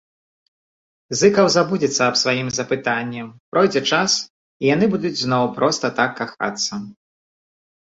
Зыкаў 1.19 1.47
забудзецца 1.55 2.01
аб 2.11 2.15
сваім 2.21 2.47
запытанні, 2.57 3.21
пройдзе 3.53 3.81
час, 3.91 4.11
і 4.65 4.73
яны 4.75 4.85
будуць 4.97 5.15
зноў 5.23 5.45
проста 5.61 5.95
так 6.03 6.11
кахацца. 6.23 6.73